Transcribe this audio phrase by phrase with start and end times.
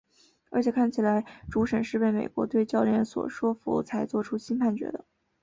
[0.49, 5.05] 而且看起来主审是被美国队教练所说服才做出新判决的。